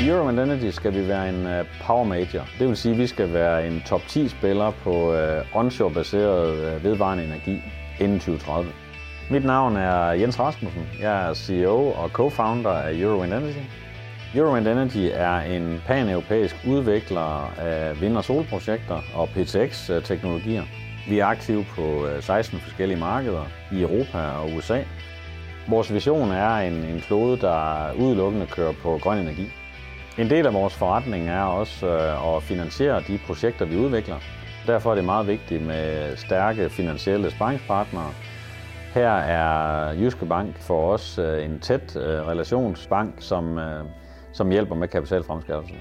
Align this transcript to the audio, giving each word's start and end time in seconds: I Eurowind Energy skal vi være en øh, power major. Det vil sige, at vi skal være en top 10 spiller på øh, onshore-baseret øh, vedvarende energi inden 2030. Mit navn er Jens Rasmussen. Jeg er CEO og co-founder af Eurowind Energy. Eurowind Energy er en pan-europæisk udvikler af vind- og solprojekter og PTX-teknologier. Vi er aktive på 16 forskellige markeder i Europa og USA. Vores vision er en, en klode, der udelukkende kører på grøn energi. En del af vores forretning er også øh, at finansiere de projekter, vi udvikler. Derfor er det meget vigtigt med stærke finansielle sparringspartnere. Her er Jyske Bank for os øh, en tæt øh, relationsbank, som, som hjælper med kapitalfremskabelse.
I 0.00 0.08
Eurowind 0.08 0.40
Energy 0.40 0.70
skal 0.70 0.94
vi 0.94 1.08
være 1.08 1.28
en 1.28 1.46
øh, 1.46 1.64
power 1.86 2.04
major. 2.04 2.48
Det 2.58 2.68
vil 2.68 2.76
sige, 2.76 2.92
at 2.92 2.98
vi 2.98 3.06
skal 3.06 3.32
være 3.32 3.66
en 3.66 3.82
top 3.86 4.00
10 4.08 4.28
spiller 4.28 4.70
på 4.70 5.14
øh, 5.14 5.56
onshore-baseret 5.56 6.56
øh, 6.56 6.84
vedvarende 6.84 7.24
energi 7.24 7.62
inden 8.00 8.18
2030. 8.18 8.70
Mit 9.30 9.44
navn 9.44 9.76
er 9.76 10.10
Jens 10.10 10.40
Rasmussen. 10.40 10.82
Jeg 11.00 11.28
er 11.28 11.34
CEO 11.34 11.86
og 11.86 12.10
co-founder 12.12 12.68
af 12.68 12.94
Eurowind 12.94 13.34
Energy. 13.34 13.62
Eurowind 14.34 14.68
Energy 14.68 15.10
er 15.14 15.40
en 15.40 15.82
pan-europæisk 15.86 16.56
udvikler 16.68 17.52
af 17.58 18.00
vind- 18.00 18.16
og 18.16 18.24
solprojekter 18.24 19.00
og 19.14 19.28
PTX-teknologier. 19.28 20.62
Vi 21.08 21.18
er 21.18 21.26
aktive 21.26 21.64
på 21.76 22.06
16 22.20 22.58
forskellige 22.58 22.98
markeder 22.98 23.44
i 23.72 23.82
Europa 23.82 24.18
og 24.18 24.50
USA. 24.56 24.82
Vores 25.68 25.94
vision 25.94 26.30
er 26.30 26.56
en, 26.56 26.72
en 26.72 27.00
klode, 27.00 27.40
der 27.40 27.92
udelukkende 27.98 28.46
kører 28.46 28.72
på 28.82 28.98
grøn 29.02 29.18
energi. 29.18 29.50
En 30.18 30.30
del 30.30 30.46
af 30.46 30.54
vores 30.54 30.74
forretning 30.74 31.28
er 31.28 31.42
også 31.42 31.86
øh, 31.86 32.36
at 32.36 32.42
finansiere 32.42 33.02
de 33.08 33.18
projekter, 33.26 33.64
vi 33.64 33.76
udvikler. 33.76 34.16
Derfor 34.66 34.90
er 34.90 34.94
det 34.94 35.04
meget 35.04 35.26
vigtigt 35.26 35.66
med 35.66 36.16
stærke 36.16 36.70
finansielle 36.70 37.30
sparringspartnere. 37.30 38.10
Her 38.94 39.10
er 39.10 39.92
Jyske 39.92 40.26
Bank 40.26 40.60
for 40.60 40.92
os 40.92 41.18
øh, 41.18 41.44
en 41.44 41.60
tæt 41.60 41.96
øh, 41.96 42.02
relationsbank, 42.02 43.14
som, 43.18 43.58
som 44.32 44.50
hjælper 44.50 44.74
med 44.74 44.88
kapitalfremskabelse. 44.88 45.74